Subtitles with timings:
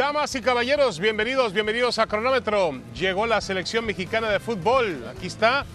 [0.00, 2.72] Damas y caballeros, bienvenidos, bienvenidos a Cronómetro.
[2.98, 5.66] Llegó la selección mexicana de fútbol, aquí está,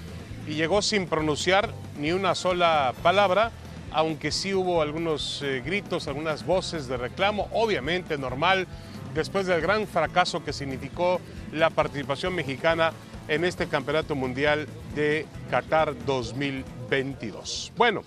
[0.47, 3.51] y llegó sin pronunciar ni una sola palabra,
[3.92, 8.65] aunque sí hubo algunos eh, gritos, algunas voces de reclamo, obviamente normal,
[9.13, 11.21] después del gran fracaso que significó
[11.53, 12.94] la participación mexicana
[13.28, 14.65] en este Campeonato Mundial
[14.96, 17.73] de Qatar 2022.
[17.77, 18.02] Bueno,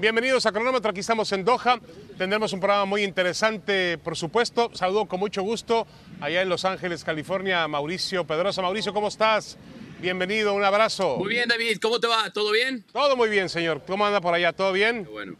[0.00, 1.78] bienvenidos a Cronómetro, aquí estamos en Doha.
[2.16, 4.70] Tendremos un programa muy interesante, por supuesto.
[4.74, 5.86] Saludo con mucho gusto
[6.20, 8.62] allá en Los Ángeles, California, a Mauricio Pedrosa.
[8.62, 9.58] Mauricio, ¿cómo estás?
[10.00, 11.18] Bienvenido, un abrazo.
[11.18, 12.30] Muy bien, David, ¿cómo te va?
[12.30, 12.84] ¿Todo bien?
[12.92, 13.82] Todo muy bien, señor.
[13.86, 14.52] ¿Cómo anda por allá?
[14.52, 15.06] ¿Todo bien?
[15.10, 15.36] Bueno.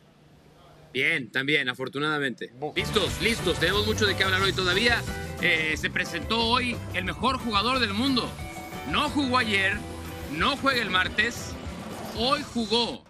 [0.93, 2.53] Bien, también, afortunadamente.
[2.77, 3.59] Listos, listos.
[3.59, 5.03] Tenemos mucho de qué hablar hoy todavía.
[5.41, 8.29] Eh, se presentó hoy el mejor jugador del mundo.
[8.91, 9.79] No jugó ayer,
[10.33, 11.55] no juega el martes.
[12.17, 13.10] Hoy jugó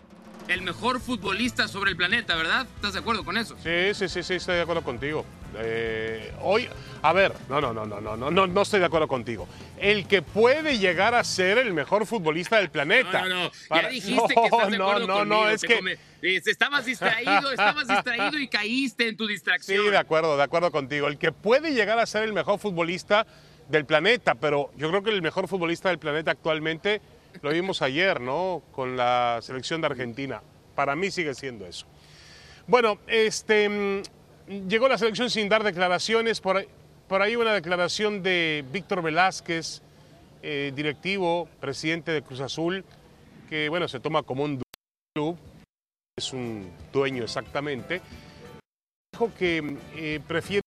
[0.50, 2.66] el mejor futbolista sobre el planeta, ¿verdad?
[2.74, 3.56] ¿Estás de acuerdo con eso?
[3.62, 5.24] Sí, sí, sí, sí, estoy de acuerdo contigo.
[5.56, 6.68] Eh, hoy,
[7.02, 9.46] a ver, no, no, no, no, no, no, no no estoy de acuerdo contigo.
[9.78, 13.22] El que puede llegar a ser el mejor futbolista del planeta.
[13.22, 13.50] No, no, no.
[13.68, 13.82] Para...
[13.82, 15.44] Ya dijiste no, que estás de acuerdo no, no, conmigo.
[15.44, 15.98] No, es que come...
[16.20, 19.84] estabas distraído, estabas distraído y caíste en tu distracción.
[19.84, 21.06] Sí, de acuerdo, de acuerdo contigo.
[21.06, 23.24] El que puede llegar a ser el mejor futbolista
[23.68, 27.00] del planeta, pero yo creo que el mejor futbolista del planeta actualmente
[27.42, 28.62] lo vimos ayer, ¿no?
[28.72, 30.42] Con la selección de Argentina.
[30.74, 31.86] Para mí sigue siendo eso.
[32.66, 34.02] Bueno, este mm,
[34.68, 36.40] llegó la selección sin dar declaraciones.
[36.40, 36.56] Por
[37.22, 39.82] ahí, una declaración de Víctor Velázquez,
[40.42, 42.84] eh, directivo, presidente de Cruz Azul,
[43.48, 44.62] que bueno, se toma como un
[45.14, 45.36] club,
[46.16, 48.00] es un dueño exactamente
[49.12, 50.62] dijo que eh, prefiere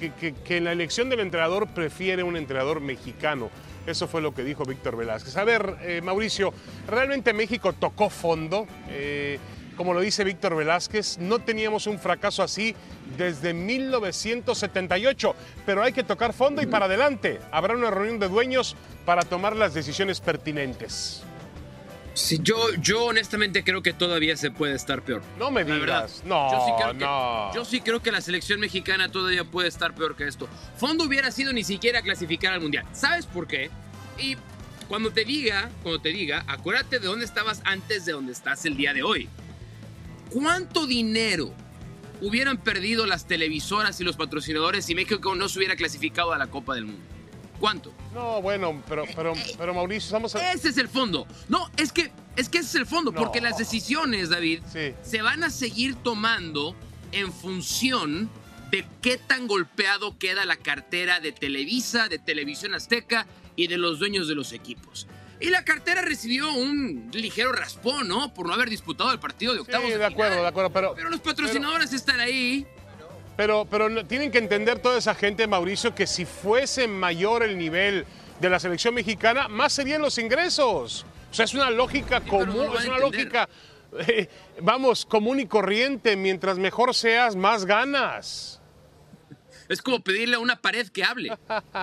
[0.00, 3.50] que, que- que en la elección del entrenador prefiere un entrenador mexicano.
[3.86, 5.36] Eso fue lo que dijo Víctor Velázquez.
[5.36, 6.52] A ver, eh, Mauricio,
[6.88, 8.66] ¿realmente México tocó fondo?
[8.88, 9.38] Eh,
[9.76, 12.74] como lo dice Víctor Velázquez, no teníamos un fracaso así
[13.18, 15.34] desde 1978,
[15.66, 17.40] pero hay que tocar fondo y para adelante.
[17.50, 21.24] Habrá una reunión de dueños para tomar las decisiones pertinentes.
[22.14, 25.20] Sí, yo, yo honestamente creo que todavía se puede estar peor.
[25.38, 26.06] No me La verdad.
[26.06, 26.22] digas.
[26.24, 27.54] No, yo sí creo que, no.
[27.54, 30.48] Yo sí creo que la selección mexicana todavía puede estar peor que esto.
[30.76, 32.86] Fondo hubiera sido ni siquiera clasificar al mundial.
[32.92, 33.68] ¿Sabes por qué?
[34.16, 34.36] Y
[34.86, 38.76] cuando te diga, cuando te diga, acuérdate de dónde estabas antes de donde estás el
[38.76, 39.28] día de hoy.
[40.30, 41.52] ¿Cuánto dinero
[42.20, 46.46] hubieran perdido las televisoras y los patrocinadores si México no se hubiera clasificado a la
[46.46, 47.02] Copa del Mundo?
[47.58, 47.92] ¿Cuánto?
[48.14, 50.34] No, bueno, pero, pero, pero Mauricio, estamos...
[50.36, 51.26] a- Ese es el fondo.
[51.48, 53.18] No, es que, es que ese es el fondo, No.
[53.20, 54.92] porque las decisiones, David, Sí.
[55.02, 56.76] se van a seguir tomando
[57.12, 58.30] en función
[58.70, 63.26] de qué tan golpeado queda la cartera de Televisa, de Televisión Azteca
[63.56, 65.06] y de los dueños de los equipos.
[65.40, 68.32] Y la cartera recibió un ligero raspón, ¿no?
[68.32, 69.88] Por no haber disputado el partido de Sí, octavos.
[69.88, 70.42] de acuerdo, final.
[70.42, 70.94] de acuerdo, pero...
[70.94, 72.64] Pero los patrocinadores están ahí.
[73.36, 78.06] Pero, pero tienen que entender toda esa gente, Mauricio, que si fuese mayor el nivel
[78.40, 81.04] de la selección mexicana, más serían los ingresos.
[81.30, 83.48] O sea, es una lógica común, es una lógica,
[84.06, 84.28] eh,
[84.60, 86.16] vamos, común y corriente.
[86.16, 88.60] Mientras mejor seas, más ganas.
[89.68, 91.36] Es como pedirle a una pared que hable.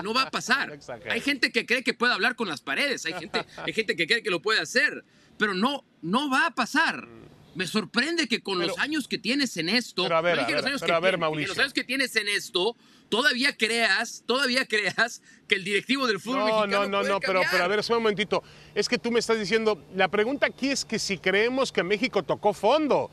[0.03, 0.77] No va a pasar.
[1.09, 3.05] Hay gente que cree que puede hablar con las paredes.
[3.05, 5.03] Hay gente, hay gente que cree que lo puede hacer.
[5.37, 7.07] Pero no, no va a pasar.
[7.53, 10.03] Me sorprende que con Pero- los años que tienes en esto.
[10.03, 11.19] Pero a ver, no dije a los ver, años pero que a ver, tienes, dije
[11.19, 11.49] Mauricio.
[11.49, 12.75] los años que tienes en esto,
[13.09, 17.19] todavía creas, todavía creas que el directivo del fútbol No, mexicano no, no, puede no,
[17.19, 17.51] pero, cambiar.
[17.51, 18.41] pero a ver, un momentito.
[18.73, 22.23] Es que tú me estás diciendo, la pregunta aquí es que si creemos que México
[22.23, 23.11] tocó fondo.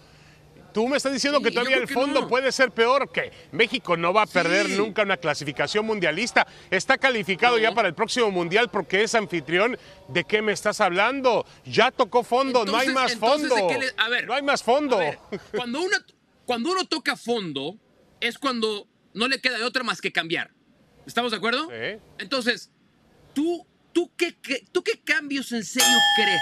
[0.73, 2.29] Tú me estás diciendo Sí, que todavía el fondo no.
[2.29, 4.77] puede ser peor, que México no va a perder Sí.
[4.77, 6.47] nunca una clasificación mundialista.
[6.71, 7.63] Está calificado No.
[7.63, 9.79] ya para el próximo mundial porque es anfitrión.
[10.09, 11.47] ¿De qué me estás hablando?
[11.65, 13.69] Ya tocó fondo, no hay más entonces, fondo.
[13.69, 14.97] ¿de qué le- a ver, no hay más fondo.
[14.97, 15.19] A ver,
[15.57, 15.97] cuando, uno,
[16.45, 17.77] cuando uno toca fondo,
[18.21, 20.51] es cuando no le queda de otra más que cambiar.
[21.07, 21.69] ¿Estamos de acuerdo?
[21.71, 21.99] Sí.
[22.19, 22.71] Entonces,
[23.35, 26.41] ¿tú, tú, qué, qué- ¿tú qué cambios en serio crees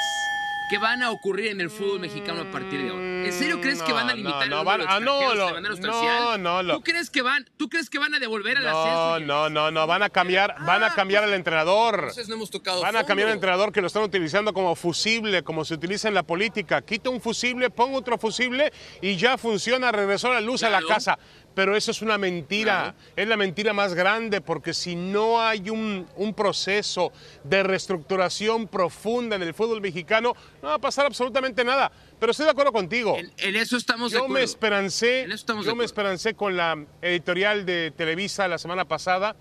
[0.69, 3.03] que van a ocurrir en el fútbol mexicano a partir de ahora?
[3.27, 5.53] ¿En serio crees que van a No, limitar no, el van- ah, no, lo- de
[5.53, 6.43] manera no, sustancial?
[6.43, 9.27] no, lo- ¿Tú crees que van, tú crees que van a devolver al No, ascenso?
[9.27, 11.95] no, no, no, van a cambiar, van a Ah, cambiar al entrenador.
[12.01, 15.43] Entonces no hemos tocado Van a cambiar el entrenador que lo están utilizando como fusible,
[15.43, 16.83] como se utiliza en la política.
[16.83, 21.19] Quita un fusible, ponga otro fusible y ya funciona, regresó la luz a la casa.
[21.57, 26.07] Pero eso es una mentira, es la mentira más grande porque si no hay un,
[26.17, 27.13] un proceso
[27.45, 31.91] de reestructuración profunda en el fútbol mexicano, no va a pasar absolutamente nada.
[32.21, 33.17] Pero estoy de acuerdo contigo.
[33.17, 34.39] En, en eso estamos de Yo acuerdo.
[34.39, 38.59] me esperancé, En eso estamos de yo me esperancé con la editorial de Televisa la
[38.59, 39.35] semana pasada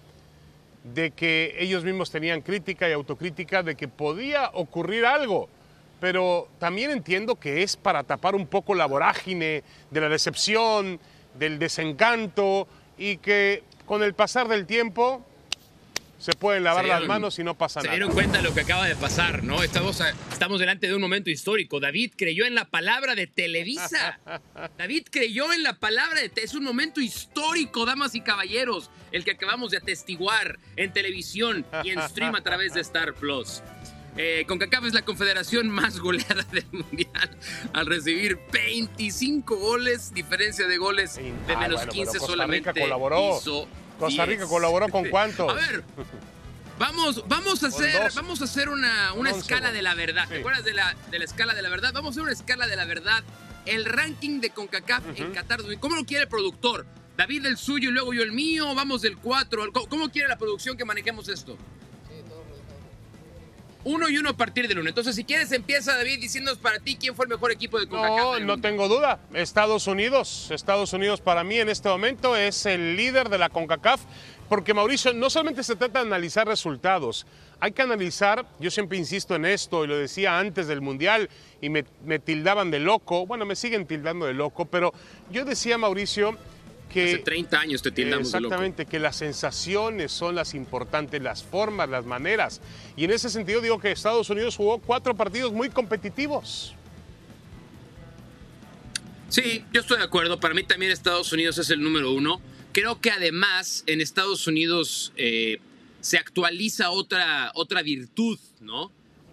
[0.85, 5.49] de que ellos mismos tenían crítica y autocrítica de que podía ocurrir algo.
[5.99, 10.97] Pero también entiendo que es para tapar un poco la vorágine de la decepción,
[11.37, 12.67] del desencanto
[12.97, 15.25] y que con el pasar del tiempo
[16.17, 17.97] se pueden lavar Se las manos y no pasa Se nada.
[17.97, 19.61] dieron cuenta de lo que acaba de pasar, ¿no?
[19.61, 20.01] Estamos,
[20.31, 21.79] estamos delante de un momento histórico.
[21.79, 24.19] David creyó en la palabra de Televisa.
[24.77, 26.31] David creyó en la palabra de...
[26.37, 31.91] Es un momento histórico, damas y caballeros, el que acabamos de atestiguar en televisión y
[31.91, 33.61] en stream a través de Star Plus.
[34.17, 37.37] Eh, CONCACAF es la confederación más goleada del mundial
[37.73, 42.71] al recibir 25 goles, diferencia de goles de Ah, menos bueno, 15 pero Costa solamente.
[42.71, 43.37] Rica colaboró.
[43.37, 43.67] hizo
[43.99, 44.49] Costa Rica 10.
[44.49, 45.49] colaboró con cuántos?
[45.49, 45.83] A ver,
[46.77, 50.23] Vamos, vamos a hacer, vamos a hacer una, una escala de la verdad.
[50.23, 50.33] Sí.
[50.33, 51.93] ¿Te acuerdas de la, de la escala de la verdad?
[51.93, 53.23] Vamos a hacer una escala de la verdad.
[53.65, 55.61] El ranking de CONCACAF en Qatar.
[55.79, 56.85] ¿Cómo lo quiere el productor?
[57.15, 58.75] David el suyo y luego yo el mío.
[58.75, 59.71] Vamos del 4.
[59.71, 61.57] ¿Cómo, cómo quiere la producción que manejemos esto?
[63.85, 64.89] Uno y uno a partir del uno.
[64.89, 68.17] Entonces, si quieres, empieza David diciéndonos para ti quién fue el mejor equipo de CONCACAF.
[68.17, 69.19] No, no tengo duda.
[69.33, 70.49] Estados Unidos.
[70.49, 74.01] Estados Unidos para mí en este momento es el líder de la CONCACAF.
[74.49, 77.25] Porque Mauricio, no solamente se trata de analizar resultados,
[77.59, 81.29] hay que analizar, yo siempre insisto en esto y lo decía antes del Mundial
[81.61, 84.93] y me, me tildaban de loco, bueno, me siguen tildando de loco, pero
[85.31, 86.37] yo decía, Mauricio,
[86.89, 87.03] que...
[87.03, 88.53] Hace 30 años te tildamos de loco.
[88.53, 92.61] Exactamente, que las sensaciones son las importantes, las formas, las maneras.
[92.95, 96.73] Y en ese sentido digo que Estados Unidos jugó cuatro partidos muy competitivos.
[99.29, 100.39] Sí, yo estoy de acuerdo.
[100.39, 102.39] Para mí también Estados Unidos es el número uno.
[102.71, 105.59] Creo que además en Estados Unidos eh,
[106.01, 108.91] se actualiza otra, otra virtud, ¿no?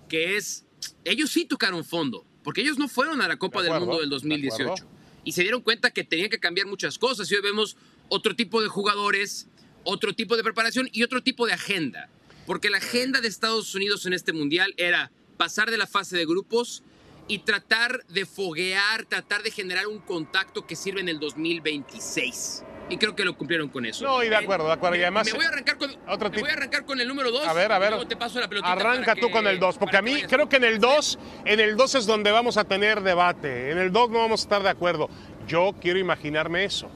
[0.09, 0.65] Que es,
[1.05, 4.01] ellos sí tocaron fondo, porque ellos no fueron a la Copa De del acuerdo, Mundo
[4.01, 4.63] del de 2018.
[4.73, 4.92] acuerdo.
[5.25, 7.31] Y se dieron cuenta que tenían que cambiar muchas cosas.
[7.31, 7.77] Y hoy vemos
[8.09, 9.49] otro tipo de jugadores,
[9.85, 12.09] otro tipo de preparación y otro tipo de agenda.
[12.47, 16.27] Porque la agenda de Estados Unidos en este mundial era pasar de la fase de
[16.27, 16.83] grupos
[17.29, 22.65] y tratar de foguear, tratar de generar un contacto que sirve en el 2026.
[22.93, 24.05] Y creo que lo cumplieron con eso.
[24.05, 24.97] No, y de acuerdo, de acuerdo.
[24.97, 27.31] Y además- me voy a arrancar con, Otro me voy a arrancar con el número
[27.31, 27.47] 2.
[27.47, 27.91] A ver, a ver.
[27.91, 30.31] Luego te paso la pelotita Arranca tú que- con el 2, porque a mí vayas
[30.31, 33.71] creo que en el 2, en el 2 es donde vamos a tener debate.
[33.71, 35.09] En el 2 no vamos a estar de acuerdo.
[35.49, 36.91] Yo quiero imaginarme eso.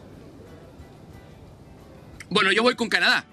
[2.29, 3.25] Bueno, yo voy con Canadá.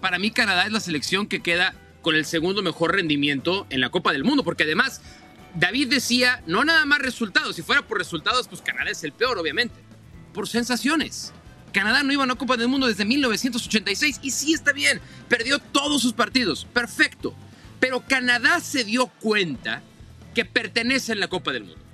[0.00, 3.90] Para mí Canadá es la selección que queda con el segundo mejor rendimiento en la
[3.90, 5.00] Copa del Mundo, porque además
[5.54, 9.38] David decía, no nada más resultados, si fuera por resultados, pues Canadá es el peor,
[9.38, 9.74] obviamente,
[10.34, 11.32] por sensaciones.
[11.76, 15.58] Canadá no iba a una Copa del Mundo desde 1986 y sí está bien, perdió
[15.58, 17.34] todos sus partidos, perfecto.
[17.78, 19.82] Pero Canadá se dio cuenta
[20.34, 21.84] que pertenece en la Copa del Mundo.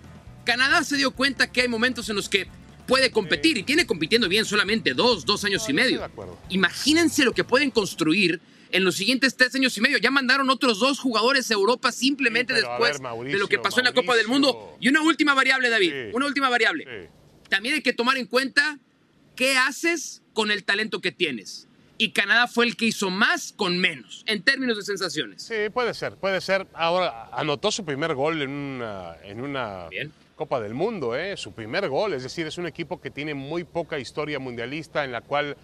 [0.45, 2.47] Canadá se dio cuenta que hay momentos en los que
[2.87, 6.11] puede competir y tiene compitiendo bien solamente dos, dos años No, y medio.
[6.51, 8.41] Imagínense lo que pueden construir
[8.71, 9.99] en los siguientes tres años y medio.
[9.99, 13.59] Ya mandaron otros dos jugadores a Europa simplemente Sí, después ver, Mauricio, de lo que
[13.59, 14.29] pasó en la Copa del.
[14.29, 14.77] Mundo.
[14.79, 15.91] Y una última variable, David.
[15.91, 16.11] Sí.
[16.15, 16.85] Una última variable.
[16.85, 17.09] Sí.
[17.49, 18.79] También hay que tomar en cuenta
[19.37, 21.69] qué haces con el talento que tienes.
[21.99, 25.43] Y Canadá fue el que hizo más con menos, en términos de sensaciones.
[25.43, 26.67] Sí, puede ser, puede ser.
[26.75, 30.13] Ahora, anotó su primer gol en una, en una Bien.
[30.35, 31.37] Copa del Mundo, ¿eh?
[31.37, 32.15] su primer gol.
[32.15, 35.57] Es decir, es un equipo que tiene muy poca historia mundialista en la cual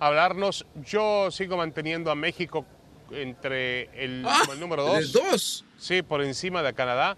[0.00, 0.66] hablarnos.
[0.84, 2.66] Yo sigo manteniendo a México
[3.12, 4.98] entre el, Ah, el número dos.
[4.98, 5.64] ¿les dos.
[5.78, 7.16] Sí, por encima de Canadá.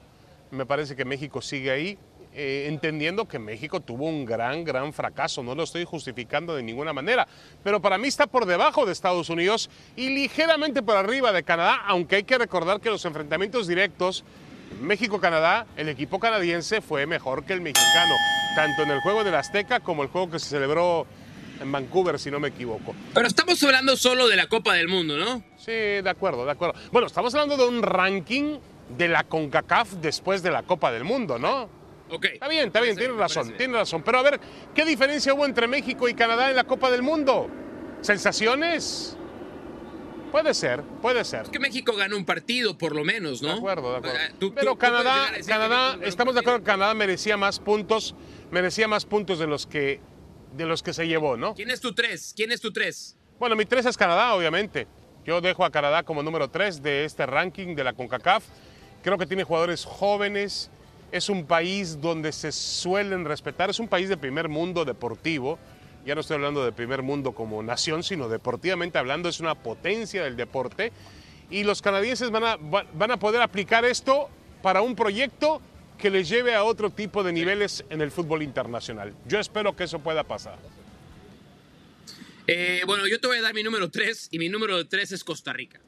[0.50, 1.98] Me parece que México sigue ahí,
[2.38, 5.42] eh, entendiendo que México tuvo un gran, gran fracaso.
[5.42, 7.26] No lo estoy justificando de ninguna manera.
[7.64, 11.80] Pero para mí está por debajo de Estados Unidos y ligeramente por arriba de Canadá,
[11.86, 14.22] aunque hay que recordar que los enfrentamientos directos,
[14.82, 18.14] México-Canadá, el equipo canadiense fue mejor que el mexicano,
[18.54, 21.06] tanto en el juego del Azteca como el juego que se celebró
[21.58, 22.94] en Vancouver, si no me equivoco.
[23.14, 25.42] Pero estamos hablando solo de la Copa del Mundo, ¿no?
[25.56, 26.78] Sí, de acuerdo, de acuerdo.
[26.92, 28.58] Bueno, estamos hablando de un ranking
[28.90, 31.75] de la CONCACAF después de la Copa del Mundo, ¿no?
[32.10, 32.24] Ok.
[32.26, 34.02] Está bien, está bien, tienes razón, tienes razón.
[34.02, 34.40] Pero a ver,
[34.74, 37.48] ¿qué diferencia hubo entre México y Canadá en la Copa del Mundo?
[38.00, 39.16] ¿Sensaciones?
[40.32, 41.42] Puede ser, puede ser.
[41.42, 43.48] Es que México ganó un partido, por lo menos, ¿no?
[43.48, 44.16] De acuerdo, de acuerdo.
[44.18, 46.64] Eh, tú- tú- Pero tú Canadá, que Canadá, estamos de acuerdo que.
[46.64, 48.14] Canadá merecía más puntos,
[48.50, 50.00] merecía más puntos de los que,
[50.56, 51.54] de los que se llevó, ¿no?
[51.54, 52.32] ¿Quién es tu tres?
[52.36, 53.16] ¿Quién es tu tres?
[53.38, 54.86] Bueno, mi tres es Canadá, obviamente.
[55.24, 58.44] Yo dejo a Canadá como número tres de este ranking de la CONCACAF.
[59.02, 60.70] Creo que tiene jugadores jóvenes.
[61.12, 63.70] Es un país donde se suelen respetar.
[63.70, 65.58] Es un país de primer mundo deportivo.
[66.04, 69.28] Ya no estoy hablando de primer mundo como nación, sino deportivamente hablando.
[69.28, 70.92] Es una potencia del deporte.
[71.50, 74.28] Y los canadienses van a, va- van a poder aplicar esto
[74.62, 75.60] para un proyecto
[75.96, 79.14] que les lleve a otro tipo de niveles en el fútbol internacional.
[79.26, 80.58] Yo espero que eso pueda pasar.
[82.48, 85.24] Eh, bueno, yo te voy a dar mi número tres y mi número tres es
[85.24, 85.80] Costa Rica.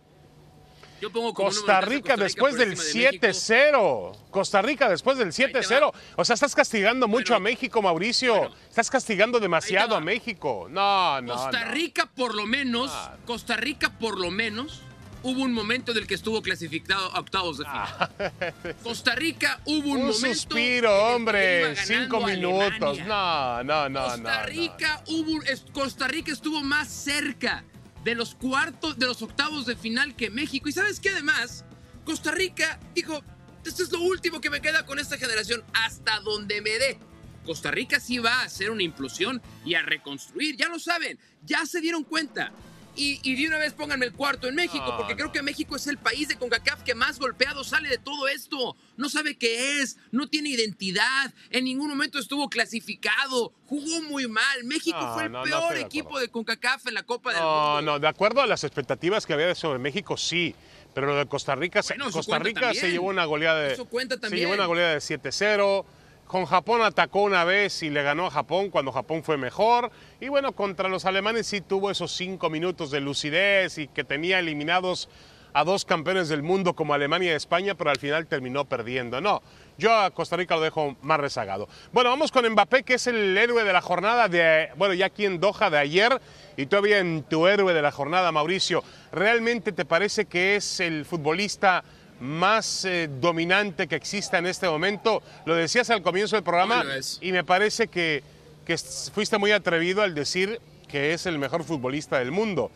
[1.01, 3.27] Yo pongo como Costa Rica Costa después por del encima de México.
[3.27, 4.17] 7-0.
[4.31, 5.51] Costa Rica después del te va.
[5.53, 5.93] 7-0.
[6.17, 8.37] O sea, estás castigando mucho Bueno, a México, Mauricio.
[8.37, 8.55] bueno.
[8.69, 10.67] estás castigando demasiado a México.
[10.71, 11.35] No, no.
[11.35, 11.71] Costa no.
[11.73, 13.17] Rica por lo menos, Ah.
[13.27, 14.83] Costa Rica por lo menos
[15.23, 18.75] hubo un momento en el que estuvo clasificado a octavos de final.
[18.83, 21.77] Costa Rica hubo un, Un momento suspiro, que iba hombre.
[21.77, 22.99] Cinco minutos.
[23.07, 24.47] No, no, no, Costa no, no.
[24.47, 25.41] Rica hubo
[25.73, 27.65] Costa Rica estuvo más cerca
[28.09, 31.67] de los cuartos de los octavos de final que México y sabes qué además
[32.07, 33.23] Costa Rica dijo
[33.67, 36.99] esto es lo último que me queda con esta generación hasta donde me dé
[37.45, 41.67] Costa Rica sí va a hacer una implosión y a reconstruir ya lo saben ya
[41.67, 42.51] se dieron cuenta
[42.99, 45.17] y, y de una vez pónganme el cuarto en México, No, porque no.
[45.19, 48.77] creo que México es el país de CONCACAF que más golpeado sale de todo esto.
[48.97, 54.65] No sabe qué es, no tiene identidad, en ningún momento estuvo clasificado, jugó muy mal.
[54.65, 57.75] México No, fue el no, no peor equipo de CONCACAF en la Copa del No,
[57.77, 57.83] Mundo.
[57.93, 60.55] no, de acuerdo a las expectativas que había sobre México, sí.
[60.95, 63.75] Pero lo de Costa Rica, se- Bueno, Costa Rica se llevó una goleada de.
[63.75, 64.43] Eso cuenta Se también.
[64.45, 65.85] llevó una goleada de 7-0.
[66.29, 69.91] Con Japón atacó una vez y le ganó a Japón cuando Japón fue mejor.
[70.21, 74.39] Y bueno, contra los alemanes sí tuvo esos cinco minutos de lucidez y que tenía
[74.39, 75.09] eliminados
[75.55, 79.23] a dos campeones del mundo como Alemania y España, pero al final terminó perdiendo.
[79.23, 79.43] No,
[79.79, 81.67] yo a Costa Rica lo dejo más rezagado.
[81.93, 85.25] Bueno, vamos con Mbappé, que es el héroe de la jornada de, bueno, ya aquí
[85.25, 86.21] en Doha de ayer
[86.59, 88.85] y todavía en tu héroe de la jornada, Mauricio.
[89.13, 91.85] ¿Realmente te parece que es el futbolista
[92.21, 95.23] más eh, dominante que exista en este momento?
[95.47, 96.85] Lo decías al comienzo del programa
[97.21, 98.23] y me parece que,
[98.67, 102.71] que fuiste muy atrevido al decir que es el mejor futbolista del mundo.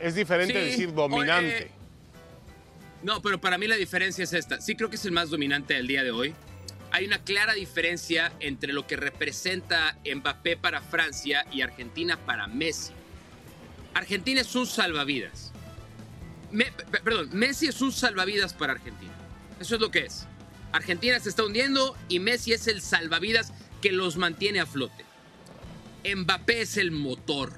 [0.00, 1.64] Es diferente Sí, decir dominante.
[1.64, 1.70] eh,
[3.02, 4.60] No, pero para mí la diferencia es esta.
[4.60, 6.34] Sí creo que es el más dominante del día de hoy.
[6.90, 12.92] Hay una clara diferencia entre lo que representa Mbappé para Francia y Argentina para Messi.
[13.94, 15.52] Argentina es un salvavidas.
[16.54, 16.72] Me-
[17.04, 19.12] perdón, Messi es un salvavidas para Argentina.
[19.60, 20.26] Eso es lo que es.
[20.72, 25.04] Argentina se está hundiendo y Messi es el salvavidas que los mantiene a flote.
[26.04, 27.52] Mbappé es el motor.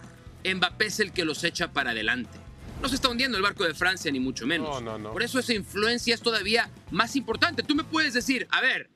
[0.44, 2.38] Mbappé es el que los echa para adelante.
[2.80, 4.68] No se está hundiendo el barco de Francia, ni mucho menos.
[4.68, 5.12] No, no, no.
[5.12, 7.62] Por eso esa influencia es todavía más importante.
[7.62, 8.90] Tú me puedes decir, a ver,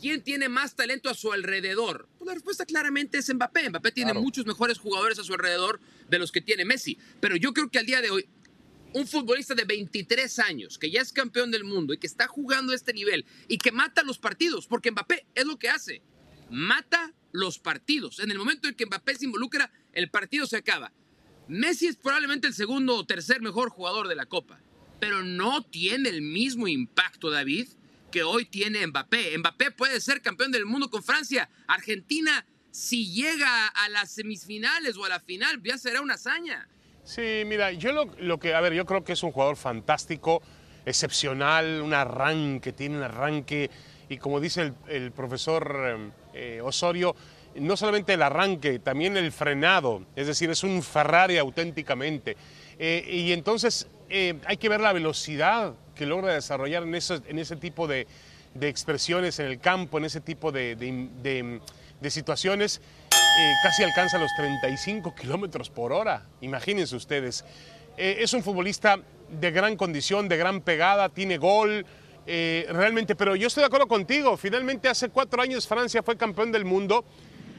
[0.00, 2.08] ¿quién tiene más talento a su alrededor?
[2.18, 3.68] Pues la respuesta claramente es Mbappé.
[3.70, 4.22] Mbappé tiene Claro.
[4.22, 6.98] muchos mejores jugadores a su alrededor de los que tiene Messi.
[7.20, 8.26] Pero yo creo que al día de hoy,
[8.94, 12.72] un futbolista de 23 años, que ya es campeón del mundo y que está jugando
[12.72, 16.02] a este nivel y que mata los partidos, porque Mbappé es lo que hace,
[16.50, 18.20] mata los partidos.
[18.20, 20.92] En el momento en que Mbappé se involucra, el partido se acaba.
[21.48, 24.60] Messi es probablemente el segundo o tercer mejor jugador de la Copa,
[25.00, 27.68] pero no tiene el mismo impacto, David,
[28.10, 29.36] que hoy tiene Mbappé.
[29.38, 31.48] Mbappé puede ser campeón del mundo con Francia.
[31.66, 36.68] Argentina, si llega a las semifinales o a la final, ya será una hazaña.
[37.04, 40.40] Sí, mira, yo lo, lo que, a ver, yo creo que es un jugador fantástico,
[40.86, 43.70] excepcional, un arranque, tiene un arranque,
[44.08, 47.16] y como dice el, profesor eh, Osorio,
[47.56, 52.36] no solamente el arranque, también el frenado, es decir, es un Ferrari auténticamente.
[52.78, 57.56] Eh, y entonces eh, hay que ver la velocidad que logra desarrollar en, en ese
[57.56, 58.06] tipo de,
[58.60, 61.60] expresiones en el campo, en ese tipo de
[62.08, 62.80] situaciones.
[63.38, 67.44] Eh, casi alcanza los 35 kilómetros por hora, imagínense ustedes.
[67.96, 68.98] Eh, es un futbolista
[69.30, 71.86] de gran condición, de gran pegada, tiene gol,
[72.26, 76.52] eh, realmente, pero yo estoy de acuerdo contigo, finalmente hace cuatro años Francia fue campeón
[76.52, 77.04] del mundo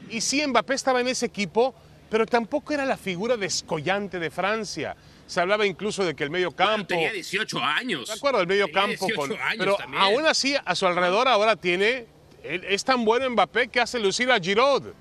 [0.08, 1.74] y sí, Mbappé estaba en ese equipo,
[2.08, 4.94] pero tampoco era la figura descollante de Francia.
[5.26, 6.86] Se hablaba incluso de que el medio Bueno, campo...
[6.86, 8.06] tenía 18 años.
[8.08, 9.06] De acuerdo, el medio Tenía campo.
[9.06, 10.02] 18 Con, años pero también.
[10.02, 12.06] aún así, a su alrededor ahora tiene.
[12.42, 14.92] Es tan bueno Mbappé que hace lucir a Giroud.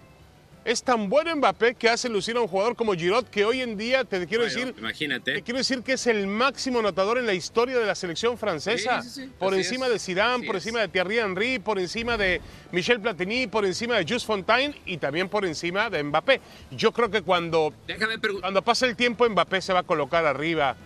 [0.65, 3.77] Es tan bueno Mbappé que hace lucir a un jugador como Giroud que hoy en
[3.77, 5.34] día, te quiero Bueno, decir, imagínate.
[5.34, 9.01] te quiero decir que es el máximo anotador en la historia de la selección francesa.
[9.01, 10.63] Sí, sí, sí, Por así encima es, de Zidane, así por es.
[10.65, 12.39] encima de Thierry Henry, por encima de
[12.72, 16.39] Michel Platini, por encima de Just Fontaine y también por encima de Mbappé.
[16.72, 20.77] Yo creo que cuando Déjame cuando pase el tiempo, Mbappé se va a colocar arriba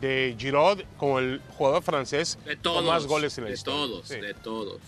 [0.00, 2.76] de Giroud como el jugador francés De todos.
[2.78, 3.78] con más goles en la de historia.
[3.78, 4.78] todos, de todos.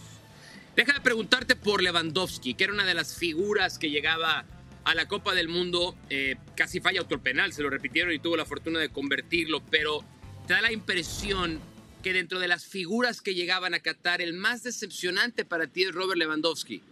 [0.77, 4.45] Déjame preguntarte por Lewandowski, que era una de las figuras que llegaba
[4.85, 5.95] a la Copa del Mundo.
[6.11, 10.05] eh, casi falla otro penal, se lo repitieron y tuvo la fortuna de convertirlo, pero
[10.47, 11.61] te da la impresión
[12.03, 15.93] que dentro de las figuras que llegaban a Qatar, el más decepcionante para ti es
[15.93, 16.83] Robert Lewandowski.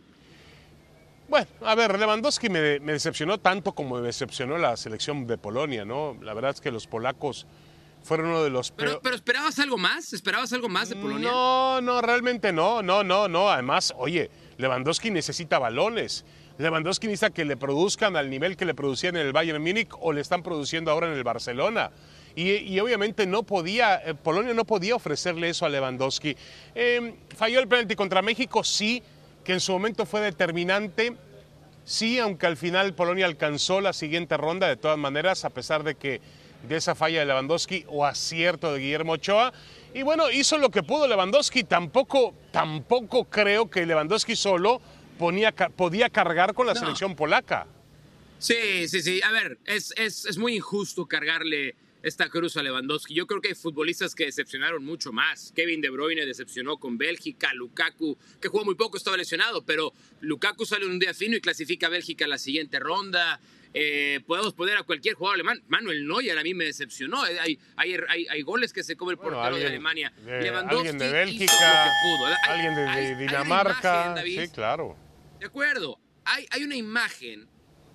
[1.28, 5.84] Bueno, a ver, Lewandowski me, me decepcionó tanto como me decepcionó la selección de Polonia,
[5.84, 6.16] ¿no?
[6.22, 7.46] La verdad es que los polacos
[8.02, 10.12] fueron uno de los Pero, peor- pero ¿esperabas algo más?
[10.12, 11.30] ¿Esperabas algo más de Polonia?
[11.30, 13.50] No, no, realmente no, no, no, no.
[13.50, 16.24] Además, oye, Lewandowski necesita balones.
[16.58, 20.12] Lewandowski necesita que le produzcan al nivel que le producían en el Bayern Múnich o
[20.12, 21.90] le están produciendo ahora en el Barcelona.
[22.34, 26.34] y, obviamente no podía, eh, Polonia no podía ofrecerle eso a Lewandowski.
[26.74, 29.02] Em, falló el penalti contra México, sí,
[29.44, 31.14] que en su momento fue determinante,
[31.84, 35.94] sí, aunque al final Polonia alcanzó la siguiente ronda, de todas maneras, a pesar de
[35.94, 36.22] que
[36.68, 39.52] de esa falla de Lewandowski o acierto de Guillermo Ochoa.
[39.94, 44.80] Y bueno, hizo lo que pudo Lewandowski, tampoco, tampoco creo que Lewandowski solo
[45.18, 47.66] ponía, podía cargar con la selección polaca.
[48.38, 49.20] Sí, sí, sí.
[49.22, 53.14] A ver, es, es, es muy injusto cargarle esta cruz a Lewandowski.
[53.14, 55.52] Yo creo que hay futbolistas que decepcionaron mucho más.
[55.54, 60.66] Kevin De Bruyne decepcionó con Bélgica, Lukaku, que jugó muy poco, estaba lesionado, pero Lukaku
[60.66, 63.40] sale un día fino y clasifica a Bélgica a la siguiente ronda.
[63.74, 65.62] Eh, podemos poner a cualquier jugador alemán.
[65.68, 67.22] Manuel Neuer a mí me decepcionó.
[67.22, 67.96] Hay, hay,
[68.28, 70.12] hay, goles que se come el portero de Alemania.
[70.24, 71.90] Lewandowski alguien de Bélgica,
[72.48, 74.22] alguien de, Dinamarca.
[74.24, 74.96] sí, claro.
[75.40, 75.98] De acuerdo.
[76.24, 77.48] Hay, hay una imagen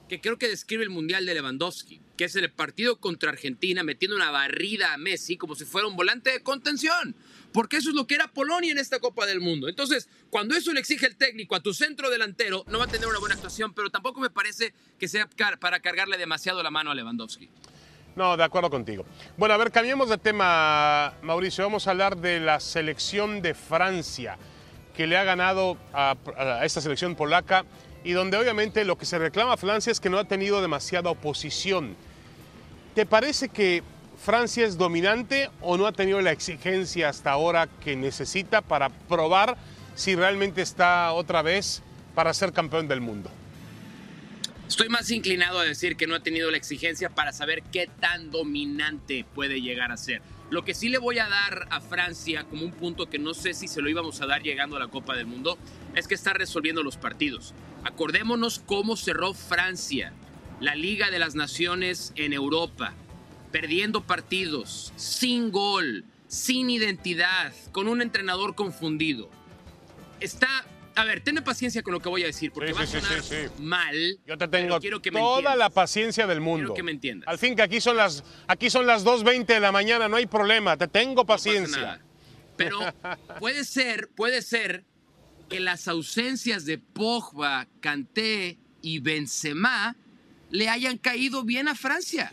[0.07, 4.15] que creo que describe el Mundial de Lewandowski, que es el partido contra Argentina metiendo
[4.15, 7.15] una barrida a Messi como si fuera un volante de contención.
[7.53, 9.67] Porque eso es lo que era Polonia en esta Copa del Mundo.
[9.67, 13.07] Entonces, cuando eso le exige el técnico a tu centro delantero, no va a tener
[13.07, 15.27] una buena actuación, pero tampoco me parece que sea
[15.59, 17.49] para cargarle demasiado la mano a Lewandowski.
[18.15, 19.05] No, de acuerdo contigo.
[19.37, 21.63] Bueno, a ver, cambiemos de tema, Mauricio.
[21.63, 24.37] Vamos a hablar de la selección de Francia,
[24.95, 27.65] que le ha ganado a, a esta selección polaca
[28.03, 31.11] y donde obviamente lo que se reclama a Francia es que no ha tenido demasiada
[31.11, 31.95] oposición.
[32.95, 33.83] ¿Te parece que
[34.17, 39.57] Francia es dominante o no ha tenido la exigencia hasta ahora que necesita para probar
[39.95, 41.81] si realmente está otra vez
[42.13, 43.29] para ser campeón del mundo?
[44.67, 48.31] Estoy más inclinado a decir que no ha tenido la exigencia para saber qué tan
[48.31, 50.21] dominante puede llegar a ser.
[50.49, 53.53] Lo que sí le voy a dar a Francia como un punto que no sé
[53.53, 55.57] si se lo íbamos a dar llegando a la Copa del Mundo
[55.95, 57.53] es que está resolviendo los partidos.
[57.83, 60.11] Acordémonos cómo cerró Francia
[60.59, 62.93] la Liga de las Naciones en Europa,
[63.51, 69.29] perdiendo partidos, sin gol, sin identidad, con un entrenador confundido.
[70.19, 70.65] Está
[70.97, 73.21] a ver, ten paciencia con lo que voy a decir, porque va a sonar
[73.59, 74.19] mal.
[74.25, 76.69] Yo te tengo toda la paciencia del mundo.
[76.69, 77.27] Quiero que me entiendas.
[77.29, 80.25] Al fin que aquí son las, aquí son las 2.20 de la mañana, no hay
[80.25, 82.01] problema, te tengo paciencia.
[82.55, 82.79] Pero
[83.39, 84.85] puede ser, puede ser
[85.49, 89.95] que las ausencias de Pogba, Kanté y Benzema
[90.49, 92.31] le hayan caído bien a Francia.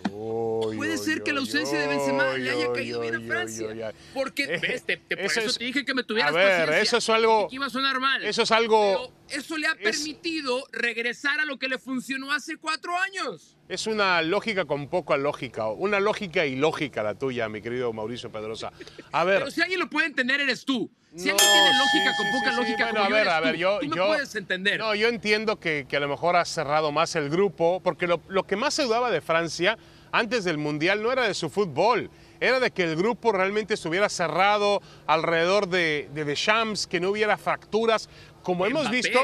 [0.77, 3.93] Puede ser que la ausencia de Benzema le haya caído bien a Francia.
[4.13, 7.09] Porque, eh, ves, te, por eso, te dije que me tuvieras a ver, Eso es
[7.09, 7.49] algo...
[7.49, 8.25] Que iba a sonar mal.
[8.25, 9.13] Eso es algo...
[9.29, 13.57] Pero eso le ha permitido regresar a lo que le funcionó hace cuatro años.
[13.69, 18.73] Es una lógica con poca lógica, una lógica ilógica la tuya, mi querido Mauricio Pedrosa.
[19.11, 19.39] A ver...
[19.39, 20.91] Pero si alguien lo puede entender, eres tú.
[21.17, 23.97] Si alguien tiene lógica con poca lógica, como a ver, a ver, yo, tú, tú
[23.97, 24.79] puedes entender.
[24.79, 28.21] No, yo entiendo que, que, a lo mejor ha cerrado más el grupo, porque lo,
[28.29, 29.79] lo que más se dudaba de Francia
[30.13, 34.09] antes del Mundial no era de su fútbol, era de que el grupo realmente estuviera
[34.09, 38.09] cerrado alrededor de, de Deschamps, que no hubiera fracturas,
[38.43, 39.21] como hemos visto.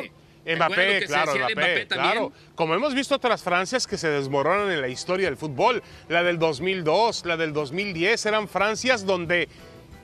[0.57, 2.33] Mbappé, claro, Mbappé, claro.
[2.55, 6.39] Como hemos visto otras Francias que se desmoronan en la historia del fútbol, la del
[6.39, 9.49] 2002, la del 2010, eran Francias donde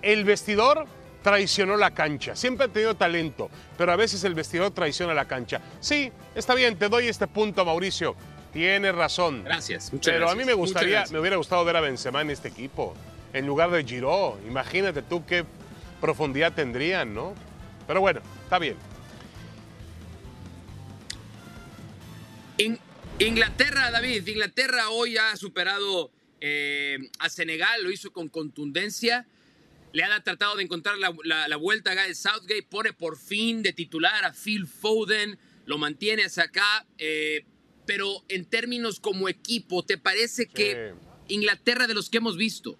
[0.03, 0.87] el vestidor
[1.23, 2.37] traicionó la cancha.
[2.37, 5.61] Siempre ha tenido talento, pero a veces el vestidor traiciona la cancha.
[5.81, 8.15] Sí, está bien, te doy este punto, Mauricio.
[8.53, 9.43] Tienes razón.
[9.45, 9.91] Gracias.
[10.05, 12.95] pero a mí me gustaría, me hubiera gustado ver a Benzema en este equipo,
[13.33, 14.35] en lugar de Giroud.
[14.47, 15.45] Imagínate tú qué
[16.01, 17.35] profundidad tendrían, ¿no?
[17.87, 18.77] Pero bueno, está bien.
[23.19, 29.27] Inglaterra, David, Inglaterra hoy ha superado eh, a Senegal, lo hizo con contundencia.
[29.93, 34.25] Le ha tratado de encontrar la, vuelta a Guy Southgate, pone por fin de titular
[34.25, 37.45] a Phil Foden, lo mantiene hacia acá, eh,
[37.87, 40.93] pero en términos como equipo, ¿te parece que
[41.29, 42.77] Inglaterra de los que hemos visto,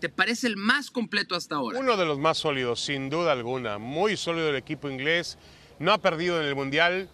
[0.00, 1.78] ¿te parece el más completo hasta ahora?
[1.78, 5.36] Uno de los más sólidos, sin duda alguna, muy sólido el equipo inglés,
[5.78, 7.10] no ha perdido en el Mundial,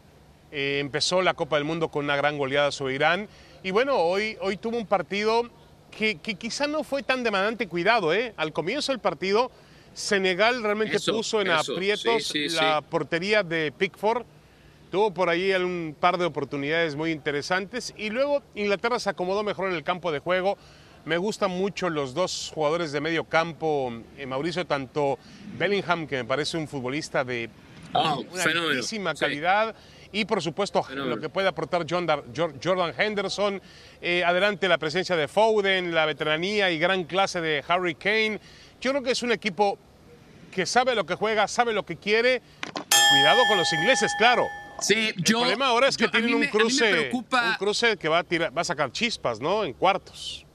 [0.52, 3.28] eh, empezó la Copa del Mundo con una gran goleada sobre Irán,
[3.62, 5.50] y bueno, hoy, hoy tuvo un partido
[5.90, 8.32] que, quizá no fue tan demandante cuidado, ¿eh?
[8.36, 9.50] Al comienzo del partido,
[9.92, 14.24] Senegal realmente puso en aprietos la portería de Pickford.
[14.90, 19.68] Tuvo por ahí un par de oportunidades muy interesantes y luego Inglaterra se acomodó mejor
[19.68, 20.58] en el campo de juego.
[21.04, 25.18] Me gustan mucho los dos jugadores de medio campo, eh, Mauricio, tanto
[25.56, 27.48] Bellingham, que me parece un futbolista de
[27.94, 29.74] oh, una altísima calidad,
[30.12, 33.60] y por supuesto lo que puede aportar Jordan Henderson.
[34.00, 38.40] Eh, adelante la presencia de Foden, la veteranía y gran clase de Harry Kane.
[38.80, 39.78] Yo creo que es un equipo
[40.52, 42.42] que sabe lo que juega, sabe lo que quiere.
[43.10, 44.46] Cuidado con los ingleses, claro.
[44.80, 48.56] Sí, el problema ahora es que tienen un cruce, un cruce que va a, tirar,
[48.56, 49.64] va a sacar chispas, ¿no?
[49.64, 50.46] En cuartos.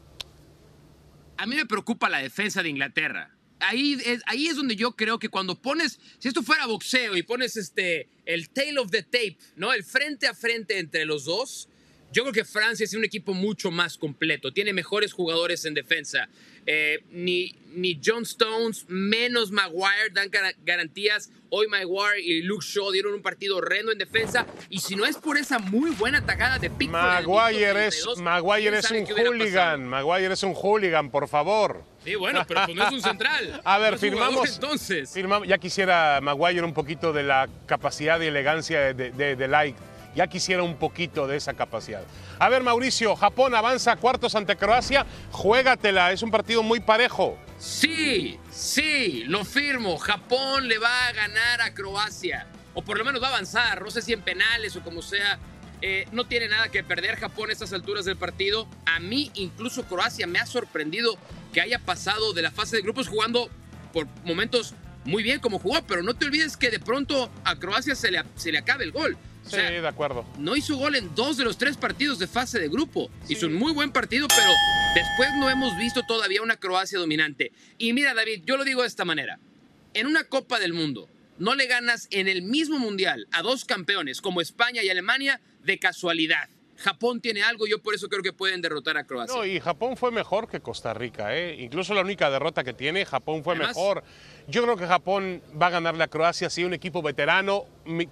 [1.38, 3.35] a mí me preocupa la defensa de Inglaterra.
[3.60, 7.24] Ahí es, ahí es donde yo creo que cuando pones, si esto fuera boxeo y
[7.24, 9.74] pones este, el tail of the tape, ¿no?
[9.74, 11.70] El frente a frente entre los dos,
[12.12, 16.30] yo creo que Francia es un equipo mucho más completo, tiene mejores jugadores en defensa.
[16.68, 20.30] Eh, ni, ni John Stones, menos Maguire dan
[20.64, 21.30] garantías.
[21.50, 24.46] Hoy Maguire y Luke Shaw dieron un partido horrendo en defensa.
[24.70, 26.92] Y si no es por esa muy buena tajada de Pickford.
[27.28, 29.88] Maguire es, Maguire es un hooligan.
[29.88, 31.84] Maguire es un hooligan, por favor.
[32.04, 33.62] Sí, bueno, pero pues no es un central.
[33.66, 34.56] A ver, firmamos.
[34.56, 35.12] Entonces.
[35.12, 39.76] Firmamos, ya quisiera Maguire un poquito de la capacidad y elegancia de, de, de Light
[40.16, 42.04] ya quisiera un poquito de esa capacidad.
[42.40, 45.06] A ver, Mauricio, Japón avanza a cuartos ante Croacia.
[45.32, 47.38] Juégatela, es un partido muy parejo.
[47.60, 49.98] Sí, sí, lo firmo.
[49.98, 52.48] Japón le va a ganar a Croacia.
[52.74, 53.82] O por lo menos va a avanzar.
[53.82, 55.38] No sé si en penales o como sea.
[55.82, 58.68] Eh, no tiene nada que perder Japón a estas alturas del partido.
[58.86, 61.18] A mí, incluso Croacia, me ha sorprendido
[61.54, 63.50] que haya pasado de la fase de grupos jugando
[63.92, 64.74] por momentos
[65.04, 68.24] muy bien como jugó, pero no te olvides que de pronto a Croacia se le,
[68.36, 70.26] se le acabe el gol sí, de acuerdo.
[70.38, 73.10] No hizo gol en dos de los tres partidos de fase de grupo.
[73.30, 74.52] Hizo un muy buen partido, pero
[74.96, 77.52] después no hemos visto todavía una Croacia dominante.
[77.78, 79.40] Y mira, David, yo lo digo de esta manera.
[79.94, 84.22] En una Copa del Mundo, no le ganas en el mismo Mundial a dos campeones
[84.22, 86.50] como España y Alemania de casualidad.
[86.78, 89.36] Japón tiene algo, yo por eso creo que pueden derrotar a Croacia.
[89.36, 91.56] No, y Japón fue mejor que Costa Rica, ¿eh?
[91.60, 94.04] Incluso la única derrota que tiene, Japón fue mejor.
[94.48, 97.66] Yo creo que Japón va a ganarle a Croacia, sí, un equipo veterano,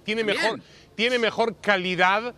[0.04, 0.60] tiene mejor,
[0.94, 2.34] tiene mejor calidad,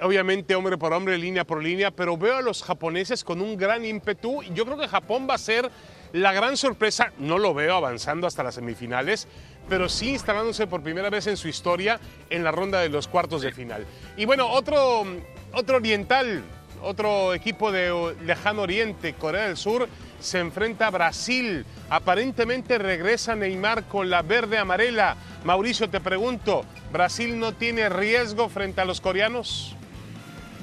[0.00, 3.84] obviamente hombre por hombre, línea por línea, pero veo a los japoneses con un gran
[3.84, 4.42] ímpetu.
[4.54, 5.70] Yo creo que Japón va a ser
[6.12, 9.28] la gran sorpresa, no lo veo avanzando hasta las semifinales,
[9.68, 12.00] pero sí instalándose por primera vez en su historia
[12.30, 13.84] en la ronda de los cuartos de final.
[14.16, 15.04] Y bueno, otro,
[15.52, 16.42] otro oriental,
[16.82, 19.88] otro equipo de lejano oriente, Corea del Sur,
[20.20, 21.64] se enfrenta a Brasil.
[21.90, 25.16] Aparentemente regresa Neymar con la verde amarela.
[25.44, 29.74] Mauricio, te pregunto, ¿Brasil no tiene riesgo frente a los coreanos?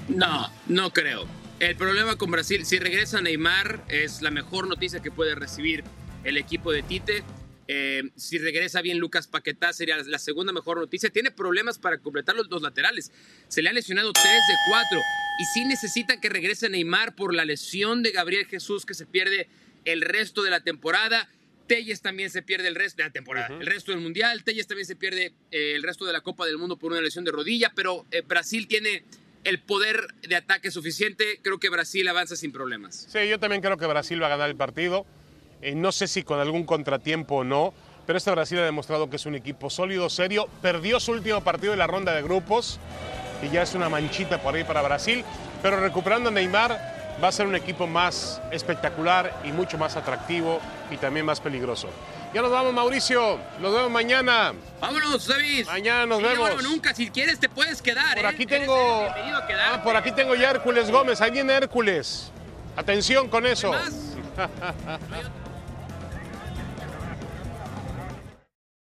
[0.07, 1.25] No, no creo.
[1.59, 5.83] El problema con Brasil, si regresa Neymar, es la mejor noticia que puede recibir
[6.23, 7.23] el equipo de Tite.
[7.67, 11.09] Eh, si regresa bien Lucas Paquetá, sería la segunda mejor noticia.
[11.09, 13.11] Tiene problemas para completar los dos laterales.
[13.47, 14.99] Se le han lesionado tres de cuatro.
[15.39, 19.49] Y sí necesitan que regrese Neymar por la lesión de Gabriel Jesús, que se pierde
[19.83, 21.29] el resto de la temporada.
[21.67, 24.43] Telles también se pierde el resto de la temporada, el resto del Mundial.
[24.43, 27.25] Telles también se pierde eh, el resto de la Copa del Mundo por una lesión
[27.25, 29.03] de rodilla, pero eh, Brasil tiene
[29.43, 31.39] el poder de ataque suficiente.
[31.41, 33.07] Creo que Brasil avanza sin problemas.
[33.09, 35.05] Sí, yo también creo que Brasil va a ganar el partido.
[35.61, 37.73] Eh, no sé si con algún contratiempo o no,
[38.05, 40.47] pero este Brasil ha demostrado que es un equipo sólido, serio.
[40.61, 42.79] Perdió su último partido en la ronda de grupos
[43.41, 45.23] y ya es una manchita por ahí para Brasil.
[45.61, 50.59] Pero recuperando a Neymar, va a ser un equipo más espectacular y mucho más atractivo
[50.91, 51.89] y también más peligroso.
[52.33, 53.39] Ya nos vamos, Mauricio.
[53.59, 54.53] Nos vemos mañana.
[54.81, 55.65] Vámonos, David.
[55.67, 56.61] Mañana nos vemos.
[56.61, 56.93] No, nunca.
[56.93, 58.15] Si quieres, te puedes quedar.
[58.15, 58.27] Por ¿eh?
[58.27, 59.07] aquí tengo.
[59.07, 61.21] Ah, por aquí tengo ya Hércules Gómez.
[61.21, 62.31] Ahí viene Hércules.
[62.75, 63.71] Atención con eso.